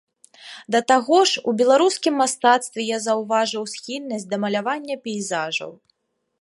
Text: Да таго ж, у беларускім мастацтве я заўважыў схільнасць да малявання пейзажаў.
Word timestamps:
Да 0.75 0.79
таго 0.91 1.19
ж, 1.31 1.43
у 1.51 1.53
беларускім 1.59 2.17
мастацтве 2.23 2.81
я 2.87 2.97
заўважыў 3.07 3.63
схільнасць 3.77 4.29
да 4.33 4.43
малявання 4.47 4.95
пейзажаў. 5.09 5.71